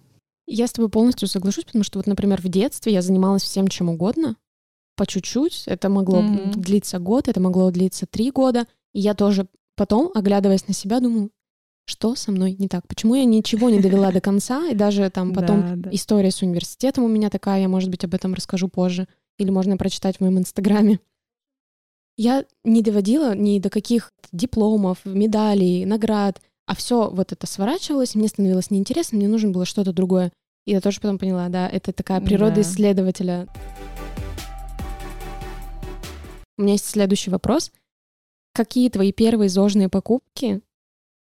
[0.47, 3.89] Я с тобой полностью соглашусь, потому что вот, например, в детстве я занималась всем чем
[3.89, 4.35] угодно,
[4.95, 5.63] по чуть-чуть.
[5.67, 6.55] Это могло mm-hmm.
[6.57, 8.67] длиться год, это могло длиться три года.
[8.93, 11.31] И я тоже потом, оглядываясь на себя, думаю,
[11.85, 12.87] что со мной не так?
[12.87, 14.69] Почему я ничего не довела до конца?
[14.69, 18.33] И даже там потом история с университетом у меня такая, я, может быть, об этом
[18.33, 19.07] расскажу позже.
[19.37, 20.99] Или можно прочитать в моем инстаграме.
[22.21, 28.27] Я не доводила ни до каких дипломов, медалей, наград, а все вот это сворачивалось, мне
[28.27, 30.31] становилось неинтересно, мне нужно было что-то другое.
[30.67, 32.61] И я тоже потом поняла, да, это такая природа да.
[32.61, 33.47] исследователя.
[36.59, 37.71] У меня есть следующий вопрос.
[38.53, 40.61] Какие твои первые зожные покупки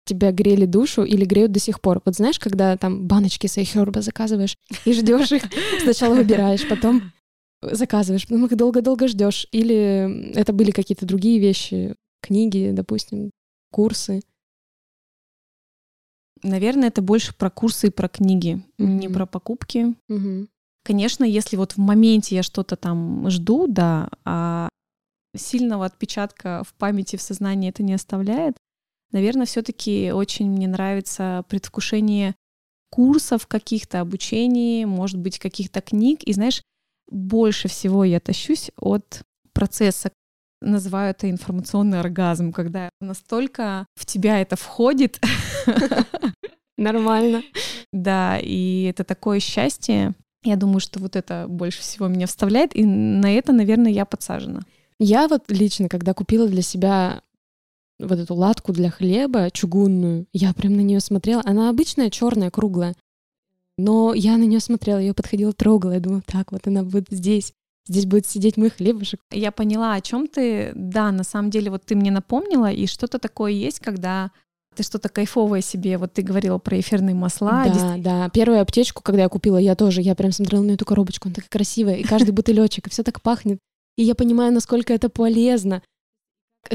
[0.06, 2.02] тебя грели душу или греют до сих пор?
[2.06, 5.44] Вот знаешь, когда там баночки Сейхерба заказываешь и ждешь их,
[5.84, 7.12] сначала выбираешь, потом
[7.62, 9.48] заказываешь, потом их долго-долго ждешь.
[9.52, 13.32] Или это были какие-то другие вещи, книги, допустим,
[13.72, 14.22] курсы.
[16.44, 18.86] Наверное, это больше про курсы и про книги, mm-hmm.
[18.86, 19.96] не про покупки.
[20.10, 20.48] Mm-hmm.
[20.84, 24.68] Конечно, если вот в моменте я что-то там жду, да, а
[25.36, 28.58] сильного отпечатка в памяти, в сознании это не оставляет,
[29.12, 32.36] наверное, все-таки очень мне нравится предвкушение
[32.90, 36.24] курсов каких-то, обучений, может быть, каких-то книг.
[36.24, 36.62] И знаешь,
[37.12, 39.22] больше всего я тащусь от
[39.54, 40.12] процесса,
[40.62, 45.20] называю это информационный оргазм, когда настолько в тебя это входит.
[46.78, 47.44] Нормально.
[47.92, 50.14] Да, и это такое счастье.
[50.44, 54.62] Я думаю, что вот это больше всего меня вставляет, и на это, наверное, я подсажена.
[54.98, 57.22] Я вот лично, когда купила для себя
[58.00, 61.44] вот эту латку для хлеба чугунную, я прям на нее смотрела.
[61.46, 62.96] Она обычная, черная, круглая.
[63.78, 65.94] Но я на нее смотрела, ее подходила, трогала.
[65.94, 67.54] Я думаю, так, вот она будет здесь.
[67.88, 69.20] здесь будет сидеть мой хлебушек.
[69.32, 70.72] Я поняла, о чем ты.
[70.76, 74.32] Да, на самом деле, вот ты мне напомнила, и что-то такое есть, когда
[74.76, 77.66] ты что-то кайфовое себе, вот ты говорила про эфирные масла.
[77.66, 78.30] Да, да.
[78.30, 81.50] Первую аптечку, когда я купила, я тоже, я прям смотрела на эту коробочку, она такая
[81.50, 83.60] красивая, и каждый бутылечек, и все так пахнет.
[83.98, 85.82] И я понимаю, насколько это полезно.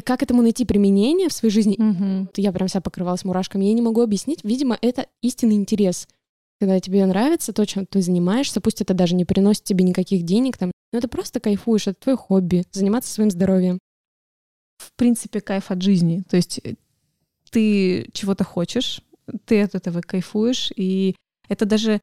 [0.05, 1.77] Как этому найти применение в своей жизни?
[1.79, 2.31] Угу.
[2.37, 3.65] Я прям вся покрывалась мурашками.
[3.65, 4.41] Я не могу объяснить.
[4.43, 6.09] Видимо, это истинный интерес.
[6.59, 10.57] Когда тебе нравится то, чем ты занимаешься, пусть это даже не приносит тебе никаких денег,
[10.57, 13.79] там, но ты просто кайфуешь, это твое хобби, заниматься своим здоровьем.
[14.79, 16.23] В принципе, кайф от жизни.
[16.29, 16.77] То есть э,
[17.51, 19.03] ты чего-то хочешь,
[19.45, 21.15] ты от этого кайфуешь, и
[21.49, 22.01] это даже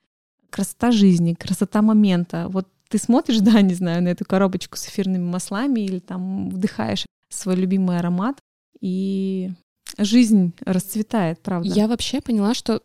[0.49, 2.47] красота жизни, красота момента.
[2.49, 7.05] Вот ты смотришь, да, не знаю, на эту коробочку с эфирными маслами или там вдыхаешь
[7.29, 8.37] свой любимый аромат,
[8.79, 9.51] и
[9.97, 11.67] жизнь расцветает, правда.
[11.67, 12.81] Я вообще поняла, что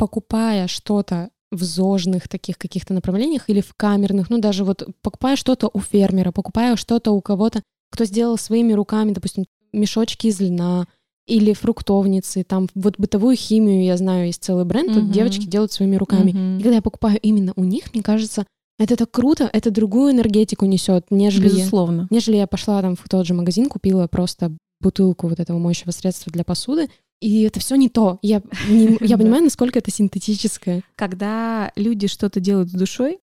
[0.00, 5.68] покупая что-то в зожных таких каких-то направлениях или в камерных, ну даже вот покупая что-то
[5.74, 10.86] у фермера, покупая что-то у кого-то, кто сделал своими руками, допустим, мешочки из льна
[11.26, 15.00] или фруктовницы, там вот бытовую химию, я знаю, есть целый бренд, uh-huh.
[15.00, 16.30] тут девочки делают своими руками.
[16.30, 16.58] Uh-huh.
[16.60, 18.46] И когда я покупаю именно у них, мне кажется,
[18.78, 22.08] это так круто, это другую энергетику несет, нежели Безусловно.
[22.10, 25.90] Я, нежели я пошла там в тот же магазин, купила просто бутылку вот этого моющего
[25.90, 26.88] средства для посуды,
[27.20, 28.18] и это все не то.
[28.22, 30.82] Я, не, я понимаю, насколько это синтетическое.
[30.96, 33.18] Когда люди что-то делают с душой,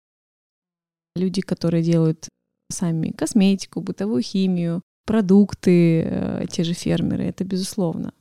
[1.15, 2.29] люди, которые делают
[2.71, 8.13] сами косметику, бытовую химию, продукты, э, те же фермеры, это безусловно.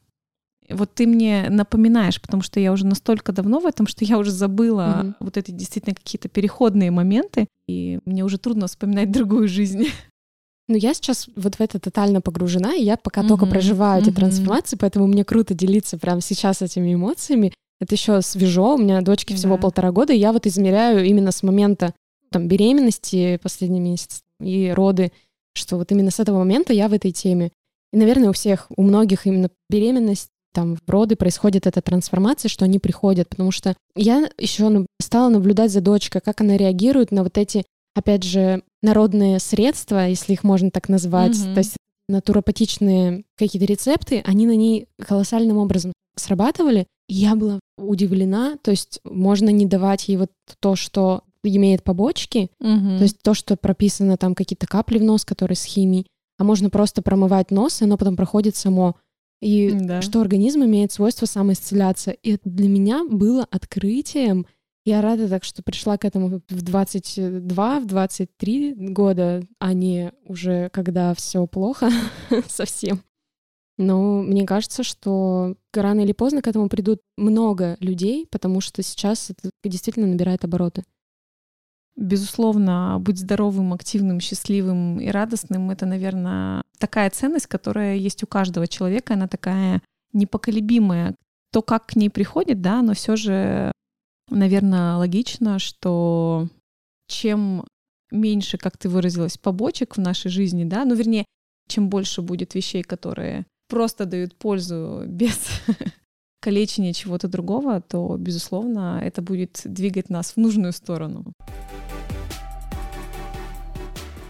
[0.69, 4.31] Вот ты мне напоминаешь, потому что я уже настолько давно в этом, что я уже
[4.31, 5.15] забыла mm-hmm.
[5.19, 9.87] вот эти действительно какие-то переходные моменты, и мне уже трудно вспоминать другую жизнь.
[10.67, 13.27] Ну, я сейчас вот в это тотально погружена, и я пока mm-hmm.
[13.27, 14.07] только проживаю mm-hmm.
[14.07, 17.53] эти трансформации, поэтому мне круто делиться прямо сейчас этими эмоциями.
[17.79, 21.43] Это еще свежо, у меня дочке всего полтора года, и я вот измеряю именно с
[21.43, 21.93] момента
[22.31, 25.11] там беременности последний месяц и роды,
[25.53, 27.51] что вот именно с этого момента я в этой теме.
[27.93, 32.65] И, наверное, у всех, у многих именно беременность, там, в роды происходит эта трансформация, что
[32.65, 37.37] они приходят, потому что я еще стала наблюдать за дочкой, как она реагирует на вот
[37.37, 41.53] эти, опять же, народные средства, если их можно так назвать, mm-hmm.
[41.53, 46.87] то есть натуропатичные какие-то рецепты, они на ней колоссальным образом срабатывали.
[47.07, 52.49] И я была удивлена, то есть можно не давать ей вот то, что имеет побочки,
[52.61, 52.97] mm-hmm.
[52.97, 56.69] то есть то, что прописано там какие-то капли в нос, которые с химией, а можно
[56.69, 58.95] просто промывать нос, и оно потом проходит само.
[59.41, 60.01] И да.
[60.01, 62.11] что организм имеет свойство самоисцеляться.
[62.11, 64.47] И это для меня было открытием,
[64.85, 70.69] я рада так, что пришла к этому в 22, в 23 года, а не уже
[70.69, 71.89] когда все плохо
[72.47, 73.01] совсем.
[73.77, 79.31] Но мне кажется, что рано или поздно к этому придут много людей, потому что сейчас
[79.31, 80.83] это действительно набирает обороты.
[81.97, 88.67] Безусловно, быть здоровым, активным, счастливым и радостным— это, наверное, такая ценность, которая есть у каждого
[88.67, 89.81] человека, она такая
[90.13, 91.15] непоколебимая.
[91.51, 93.71] То, как к ней приходит, да, но все же
[94.29, 96.47] наверное, логично, что
[97.07, 97.65] чем
[98.11, 101.25] меньше, как ты выразилась, побочек в нашей жизни, да, ну, вернее,
[101.67, 105.39] чем больше будет вещей, которые просто дают пользу без
[106.41, 111.25] калечения чего-то другого, то, безусловно, это будет двигать нас в нужную сторону.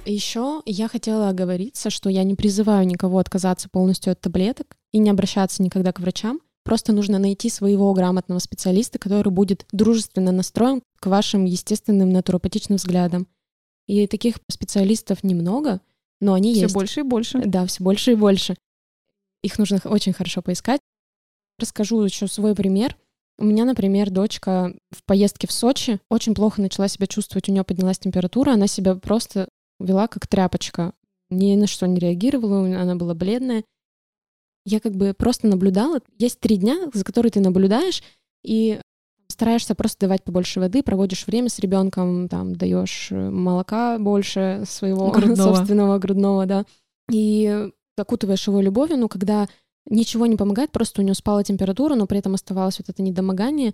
[0.05, 5.10] Еще я хотела оговориться, что я не призываю никого отказаться полностью от таблеток и не
[5.10, 6.39] обращаться никогда к врачам.
[6.65, 13.28] Просто нужно найти своего грамотного специалиста, который будет дружественно настроен к вашим естественным натуропатичным взглядам.
[13.88, 15.80] И таких специалистов немного,
[16.19, 16.71] но они все есть.
[16.71, 17.41] Все больше и больше.
[17.45, 18.56] Да, все больше и больше.
[19.43, 20.82] Их нужно очень хорошо поискать.
[21.60, 22.97] Расскажу еще свой пример.
[23.38, 27.63] У меня, например, дочка в поездке в Сочи очень плохо начала себя чувствовать, у нее
[27.63, 29.49] поднялась температура, она себя просто
[29.80, 30.93] вела как тряпочка,
[31.30, 33.63] ни на что не реагировала, она была бледная
[34.65, 36.01] я как бы просто наблюдала.
[36.17, 38.04] Есть три дня, за которые ты наблюдаешь,
[38.43, 38.80] и
[39.28, 45.12] стараешься просто давать побольше воды, проводишь время с ребенком, там даешь э, молока больше своего
[45.12, 45.56] грудного.
[45.56, 46.65] собственного грудного, да,
[47.12, 49.47] и окутываешь его любовью, но когда
[49.89, 53.73] ничего не помогает, просто у него спала температура, но при этом оставалось вот это недомогание,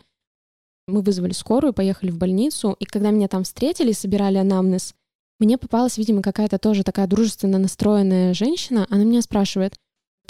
[0.87, 4.93] мы вызвали скорую, поехали в больницу, и когда меня там встретили, собирали анамнез,
[5.39, 9.75] мне попалась, видимо, какая-то тоже такая дружественно настроенная женщина, она меня спрашивает,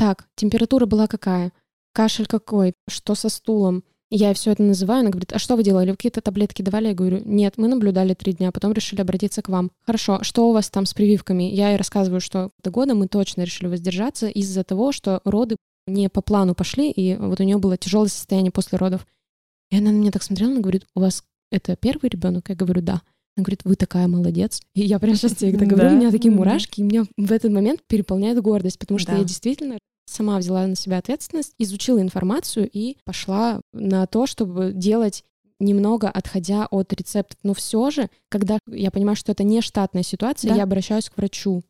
[0.01, 1.53] так, температура была какая?
[1.93, 2.73] Кашель какой?
[2.89, 3.83] Что со стулом?
[4.09, 5.91] Я все это называю, она говорит, а что вы делали?
[5.91, 6.87] Вы какие-то таблетки давали?
[6.87, 9.69] Я говорю, нет, мы наблюдали три дня, потом решили обратиться к вам.
[9.85, 11.43] Хорошо, что у вас там с прививками?
[11.43, 16.09] Я ей рассказываю, что до года мы точно решили воздержаться из-за того, что роды не
[16.09, 19.05] по плану пошли, и вот у нее было тяжелое состояние после родов.
[19.69, 22.49] И она на меня так смотрела, она говорит, у вас это первый ребенок?
[22.49, 23.03] Я говорю, да.
[23.37, 24.61] Она говорит, вы такая молодец.
[24.73, 27.51] И я прям сейчас тебе это говорю, у меня такие мурашки, и меня в этот
[27.51, 29.77] момент переполняет гордость, потому что я действительно
[30.11, 35.23] сама взяла на себя ответственность, изучила информацию и пошла на то, чтобы делать
[35.61, 37.37] немного отходя от рецептов.
[37.43, 40.55] Но все же, когда я понимаю, что это не штатная ситуация, да.
[40.55, 41.63] я обращаюсь к врачу.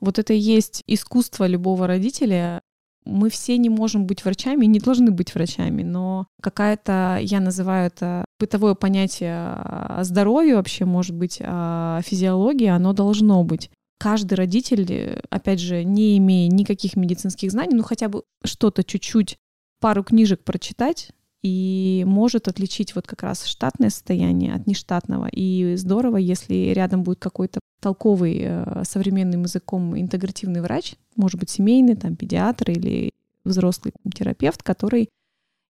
[0.00, 2.60] Вот это и есть искусство любого родителя.
[3.04, 8.24] Мы все не можем быть врачами, не должны быть врачами, но какая-то, я называю это
[8.38, 13.70] бытовое понятие о здоровье вообще, может быть, о физиологии, оно должно быть.
[13.98, 19.36] Каждый родитель, опять же, не имея никаких медицинских знаний, ну хотя бы что-то чуть-чуть,
[19.80, 21.10] пару книжек прочитать,
[21.42, 25.28] и может отличить вот как раз штатное состояние от нештатного.
[25.30, 31.94] И здорово, если рядом будет какой-то толковый э, современным языком интегративный врач, может быть, семейный,
[31.94, 33.12] там, педиатр или
[33.44, 35.10] взрослый терапевт, который,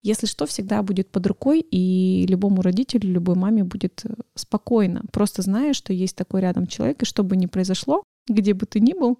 [0.02, 5.42] если что, всегда будет под рукой, и любому родителю, любой маме будет э, спокойно, просто
[5.42, 8.92] зная, что есть такой рядом человек, и что бы ни произошло, где бы ты ни
[8.92, 9.18] был,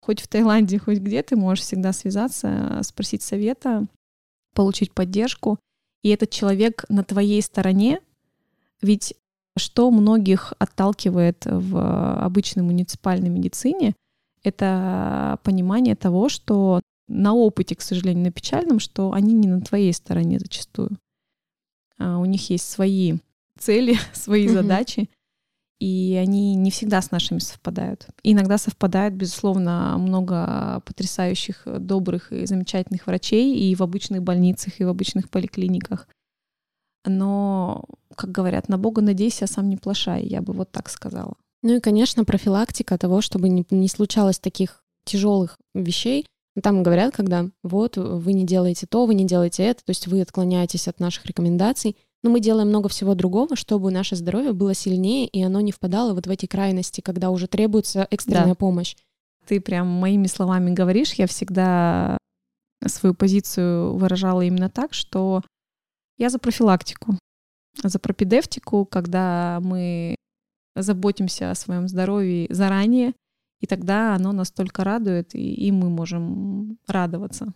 [0.00, 3.86] хоть в Таиланде, хоть где, ты можешь всегда связаться, спросить совета,
[4.54, 5.58] получить поддержку
[6.02, 8.00] и этот человек на твоей стороне,
[8.80, 9.14] ведь
[9.56, 13.94] что многих отталкивает в обычной муниципальной медицине,
[14.44, 19.92] это понимание того, что на опыте, к сожалению, на печальном, что они не на твоей
[19.92, 20.90] стороне зачастую.
[21.98, 23.18] А у них есть свои
[23.58, 24.52] цели, свои mm-hmm.
[24.52, 25.10] задачи,
[25.78, 28.08] и они не всегда с нашими совпадают.
[28.22, 34.84] И иногда совпадают, безусловно, много потрясающих, добрых и замечательных врачей и в обычных больницах, и
[34.84, 36.08] в обычных поликлиниках.
[37.04, 37.84] Но,
[38.14, 41.34] как говорят, на Бога надейся, а сам не плашай, я бы вот так сказала.
[41.62, 46.26] Ну и, конечно, профилактика того, чтобы не, не случалось таких тяжелых вещей.
[46.62, 50.22] Там говорят, когда вот вы не делаете то, вы не делаете это, то есть вы
[50.22, 55.28] отклоняетесь от наших рекомендаций, но мы делаем много всего другого, чтобы наше здоровье было сильнее,
[55.28, 58.54] и оно не впадало вот в эти крайности, когда уже требуется экстренная да.
[58.56, 58.96] помощь.
[59.46, 62.18] Ты прям моими словами говоришь, я всегда
[62.84, 65.42] свою позицию выражала именно так, что
[66.18, 67.16] я за профилактику,
[67.80, 70.16] за пропедевтику, когда мы
[70.74, 73.12] заботимся о своем здоровье заранее,
[73.60, 77.52] и тогда оно настолько радует, и, и мы можем радоваться.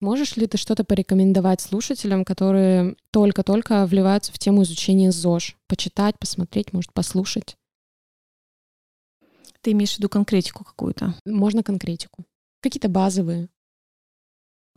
[0.00, 5.56] Можешь ли ты что-то порекомендовать слушателям, которые только-только вливаются в тему изучения ЗОЖ?
[5.66, 7.56] Почитать, посмотреть, может, послушать?
[9.60, 11.14] Ты имеешь в виду конкретику какую-то?
[11.26, 12.24] Можно конкретику.
[12.62, 13.48] Какие-то базовые.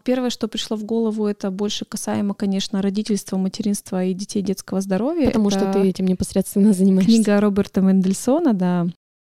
[0.03, 5.27] Первое, что пришло в голову, это больше касаемо, конечно, родительства, материнства и детей детского здоровья.
[5.27, 7.13] Потому это что ты этим непосредственно занимаешься.
[7.13, 8.87] Книга Роберта Мендельсона, да.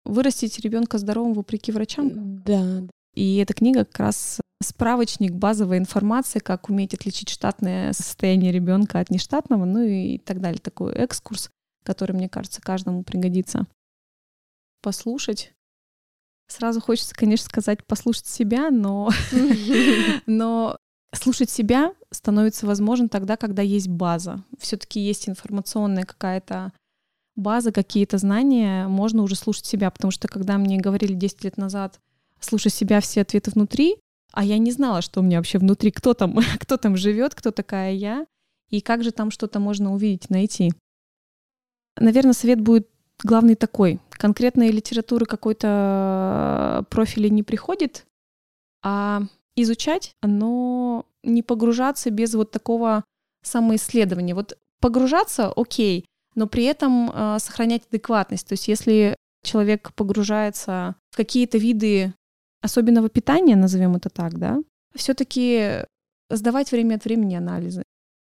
[0.06, 2.44] Вырастить ребенка здоровым вопреки врачам.
[2.44, 2.84] Да.
[3.20, 9.10] И эта книга как раз справочник, базовая информация, как уметь отличить штатное состояние ребенка от
[9.10, 10.62] нештатного, ну и так далее.
[10.62, 11.50] Такой экскурс,
[11.84, 13.68] который, мне кажется, каждому пригодится.
[14.82, 15.52] Послушать.
[16.48, 19.10] Сразу хочется, конечно, сказать послушать себя, но,
[20.26, 20.78] но
[21.14, 24.46] слушать себя становится возможным тогда, когда есть база.
[24.60, 26.72] Все-таки есть информационная какая-то
[27.36, 32.00] база, какие-то знания, можно уже слушать себя, потому что когда мне говорили 10 лет назад,
[32.40, 33.98] слушай себя, все ответы внутри,
[34.32, 37.52] а я не знала, что у меня вообще внутри, кто там, кто там живет, кто
[37.52, 38.26] такая я,
[38.70, 40.72] и как же там что-то можно увидеть, найти.
[41.98, 42.88] Наверное, совет будет
[43.24, 44.00] главный такой.
[44.12, 48.06] Конкретной литературы какой-то профиля не приходит,
[48.84, 49.24] а
[49.56, 53.04] изучать, но не погружаться без вот такого
[53.44, 54.36] самоисследования.
[54.36, 58.48] Вот погружаться, окей, но при этом э, сохранять адекватность.
[58.48, 62.14] То есть если человек погружается в какие-то виды
[62.62, 64.60] особенного питания, назовем это так, да,
[64.96, 65.86] все-таки
[66.30, 67.84] сдавать время от времени анализы,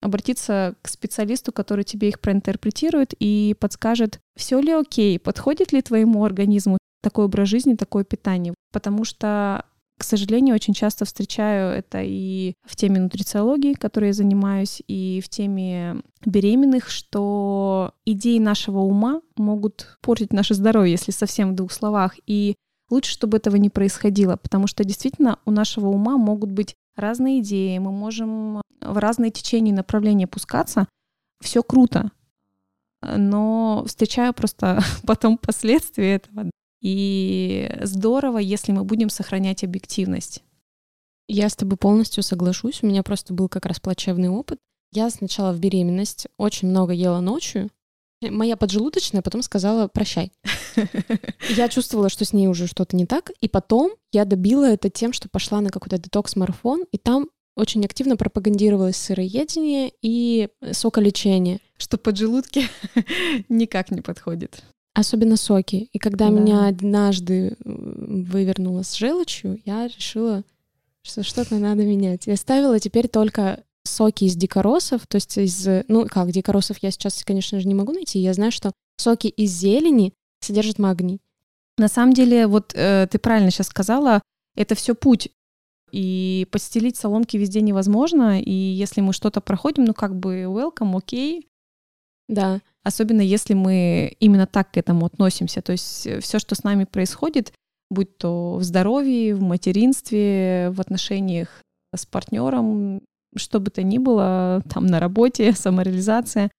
[0.02, 6.24] обратиться к специалисту, который тебе их проинтерпретирует и подскажет, все ли окей, подходит ли твоему
[6.26, 8.54] организму такой образ жизни, такое питание.
[8.72, 9.66] Потому что,
[10.00, 15.30] к сожалению, очень часто встречаю это и в теме нутрициологии, которой я занимаюсь, и в
[15.30, 22.16] теме беременных, что идеи нашего ума могут портить наше здоровье, если совсем в двух словах.
[22.26, 22.56] И
[22.94, 27.80] Лучше, чтобы этого не происходило, потому что действительно у нашего ума могут быть разные идеи,
[27.80, 30.88] мы можем в разные течения и направления пускаться.
[31.42, 32.12] Все круто,
[33.02, 36.52] но встречаю просто потом последствия этого.
[36.82, 40.44] И здорово, если мы будем сохранять объективность.
[41.28, 42.84] Я с тобой полностью соглашусь.
[42.84, 44.60] У меня просто был как раз плачевный опыт.
[44.92, 47.72] Я сначала в беременность очень много ела ночью,
[48.32, 50.32] Моя поджелудочная потом сказала «прощай».
[51.50, 55.14] Я чувствовала, что с ней уже что-то не так, и потом я добила это тем,
[55.14, 61.60] что пошла на какой-то детокс-марафон, и там очень активно пропагандировалось сыроедение и соколечение.
[61.78, 62.64] Что поджелудки
[63.50, 64.64] никак не подходит.
[64.96, 65.90] Особенно соки.
[65.92, 66.32] И когда да.
[66.32, 70.44] меня однажды вывернуло с желчью, я решила,
[71.02, 72.28] что что-то надо менять.
[72.28, 75.68] Я ставила теперь только соки из дикоросов, то есть из...
[75.88, 78.20] Ну, как, дикоросов я сейчас, конечно же, не могу найти.
[78.20, 81.22] Я знаю, что соки из зелени содержат магний.
[81.78, 84.22] На самом деле, вот э, ты правильно сейчас сказала,
[84.56, 85.30] это все путь.
[85.92, 88.42] И подстелить соломки везде невозможно.
[88.42, 91.40] И если мы что-то проходим, ну как бы welcome, окей.
[91.40, 91.48] Okay.
[92.30, 92.62] Да.
[92.84, 95.62] Особенно если мы именно так к этому относимся.
[95.62, 97.54] То есть э, все, что с нами происходит,
[97.90, 101.62] будь то в здоровье, в материнстве, в отношениях
[101.96, 103.02] с партнером,
[103.36, 106.52] что бы то ни было, там на работе, самореализация.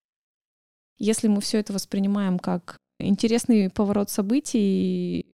[0.97, 5.25] Если мы все это воспринимаем как интересный поворот событий,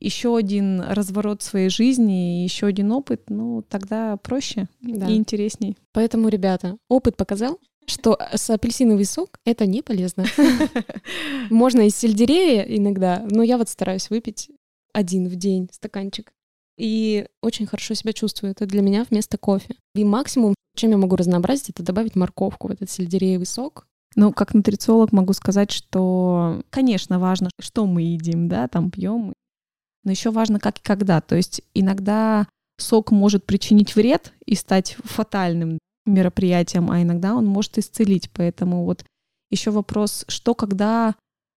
[0.00, 5.08] еще один разворот своей жизни, еще один опыт, ну тогда проще да.
[5.08, 5.76] и интересней.
[5.92, 10.26] Поэтому, ребята, опыт показал, что с апельсиновый сок это не полезно.
[11.50, 14.50] Можно из сельдерея иногда, но я вот стараюсь выпить
[14.92, 16.32] один в день стаканчик.
[16.76, 18.50] И очень хорошо себя чувствую.
[18.50, 19.76] Это для меня вместо кофе.
[19.94, 23.86] И максимум, чем я могу разнообразить, это добавить морковку в этот сельдереевый сок.
[24.16, 29.32] Ну, как нутрициолог могу сказать, что, конечно, важно, что мы едим, да, там пьем,
[30.04, 31.20] но еще важно, как и когда.
[31.20, 32.46] То есть иногда
[32.78, 38.30] сок может причинить вред и стать фатальным мероприятием, а иногда он может исцелить.
[38.32, 39.04] Поэтому вот
[39.50, 41.14] еще вопрос, что, когда,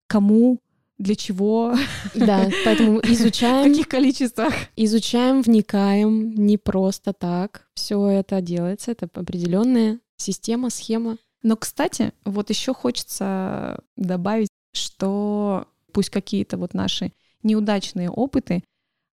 [0.07, 0.59] кому,
[0.97, 1.75] для чего.
[2.13, 3.67] Да, поэтому изучаем.
[3.67, 4.53] В каких количествах.
[4.75, 7.67] Изучаем, вникаем, не просто так.
[7.73, 11.17] Все это делается, это определенная система, схема.
[11.43, 17.11] Но, кстати, вот еще хочется добавить, что пусть какие-то вот наши
[17.43, 18.63] неудачные опыты,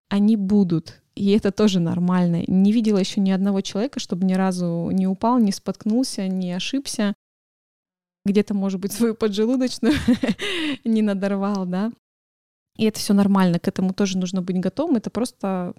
[0.08, 1.02] они будут.
[1.14, 2.42] И это тоже нормально.
[2.46, 7.14] Не видела еще ни одного человека, чтобы ни разу не упал, не споткнулся, не ошибся.
[8.24, 9.94] Где-то, может быть, свою поджелудочную
[10.84, 11.92] не надорвал, да.
[12.76, 14.96] И это все нормально, к этому тоже нужно быть готовым.
[14.96, 15.74] Это просто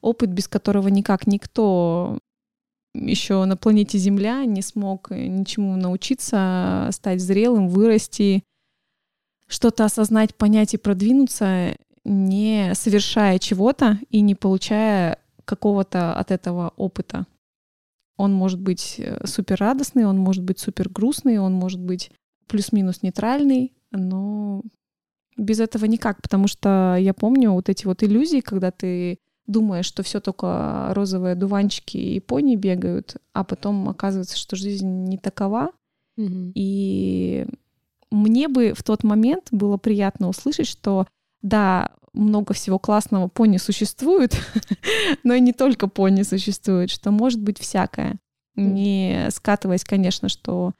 [0.00, 2.18] опыт, без которого никак никто
[2.94, 8.44] еще на планете Земля не смог ничему научиться, стать зрелым, вырасти,
[9.48, 17.26] что-то осознать, понять и продвинуться, не совершая чего-то и не получая какого-то от этого опыта.
[18.16, 22.10] Он может быть э, супер радостный, он может быть супер грустный, он может быть
[22.46, 24.62] плюс-минус нейтральный, но
[25.36, 30.02] без этого никак, потому что я помню вот эти вот иллюзии, когда ты думаешь, что
[30.02, 35.70] все только розовые дуванчики и пони бегают, а потом оказывается, что жизнь не такова.
[36.18, 36.52] Mm-hmm.
[36.54, 37.46] И
[38.10, 41.06] мне бы в тот момент было приятно услышать, что
[41.42, 44.36] да, много всего классного пони существует,
[45.24, 48.16] но и не только пони существует, что может быть всякое.
[48.56, 50.72] Не скатываясь, конечно, что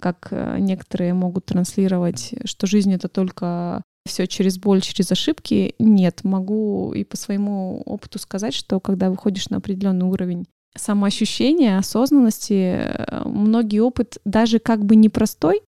[0.00, 5.74] как э, некоторые могут транслировать, что жизнь это только все через боль, через ошибки.
[5.78, 10.46] Нет, могу и по своему опыту сказать, что когда выходишь на определенный уровень
[10.76, 15.62] самоощущения, осознанности, э, многие опыт, даже как бы непростой,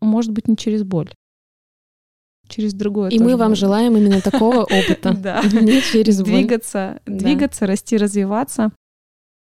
[0.00, 1.12] может быть не через боль.
[2.48, 3.10] Через другое.
[3.10, 3.56] И мы вам боль.
[3.56, 5.14] желаем именно такого опыта.
[5.14, 5.42] Да.
[5.52, 6.32] Не через боль.
[6.32, 8.72] Двигаться, двигаться, расти, развиваться,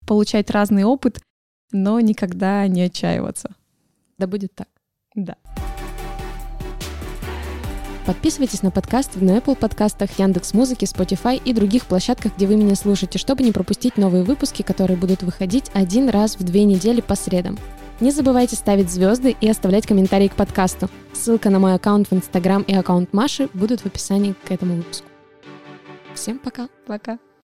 [0.06, 1.20] получать разный опыт,
[1.72, 3.56] но никогда не отчаиваться.
[4.18, 4.68] Да будет так.
[5.16, 5.36] Да.
[8.06, 12.76] Подписывайтесь на подкаст на Apple подкастах, Яндекс Музыки, Spotify и других площадках, где вы меня
[12.76, 17.16] слушаете, чтобы не пропустить новые выпуски, которые будут выходить один раз в две недели по
[17.16, 17.58] средам.
[18.02, 20.90] Не забывайте ставить звезды и оставлять комментарии к подкасту.
[21.14, 25.08] Ссылка на мой аккаунт в Инстаграм и аккаунт Маши будут в описании к этому выпуску.
[26.16, 26.68] Всем пока.
[26.88, 27.20] Пока.